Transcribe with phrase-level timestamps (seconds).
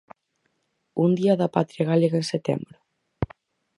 [1.03, 2.77] Un Día da Patria Galega en Setembro?